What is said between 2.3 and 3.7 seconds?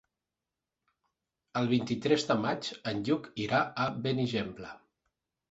de maig en Lluc irà